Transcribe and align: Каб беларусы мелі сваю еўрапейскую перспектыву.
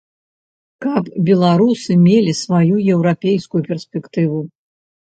Каб 0.85 1.03
беларусы 1.27 1.91
мелі 2.07 2.35
сваю 2.43 2.75
еўрапейскую 2.97 3.63
перспектыву. 3.71 4.47